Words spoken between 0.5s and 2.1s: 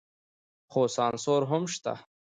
خو سانسور هم شته.